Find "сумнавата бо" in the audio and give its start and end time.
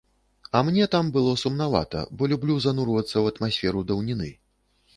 1.41-2.29